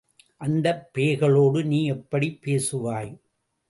[0.41, 3.11] அந்தப் பேய்களோடு நீ எப்படிப் பேசுவாய்?